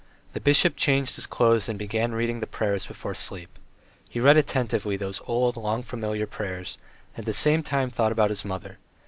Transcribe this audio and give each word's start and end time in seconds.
The 0.33 0.41
bishop 0.41 0.75
changed 0.77 1.13
his 1.13 1.27
clothes 1.27 1.69
and 1.69 1.77
began 1.77 2.13
reading 2.13 2.39
the 2.39 2.47
prayers 2.47 2.87
before 2.87 3.13
sleep. 3.13 3.59
He 4.09 4.19
read 4.19 4.35
attentively 4.35 4.97
those 4.97 5.21
old, 5.27 5.55
long 5.57 5.83
familiar 5.83 6.25
prayers, 6.25 6.79
and 7.15 7.19
at 7.21 7.25
the 7.27 7.33
same 7.35 7.61
time 7.61 7.91
thought 7.91 8.11
about 8.11 8.31
his 8.31 8.43
mother. 8.43 8.79